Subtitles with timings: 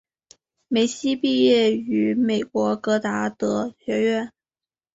[0.67, 4.33] 梅西毕业于美国戈达德学院。